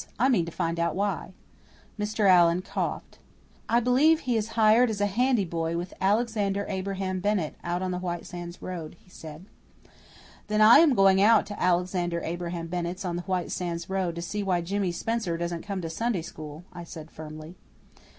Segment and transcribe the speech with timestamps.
[0.17, 1.35] I mean to find out why."
[1.99, 2.27] Mr.
[2.27, 3.19] Allan coughed.
[3.69, 7.99] "I believe he is hired as handy boy with Alexander Abraham Bennett, out on the
[7.99, 9.45] White Sands road," he said.
[10.47, 14.23] "Then I am going out to Alexander Abraham Bennett's on the White Sands road to
[14.23, 17.49] see why Jimmy Spencer doesn't come to Sunday school," I said firmly.
[17.95, 17.99] Mr.